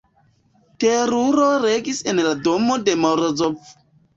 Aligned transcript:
Teruro 0.83 1.45
regis 1.67 2.01
en 2.15 2.25
la 2.29 2.35
domo 2.49 2.81
de 2.89 2.99
Morozov. 3.05 3.73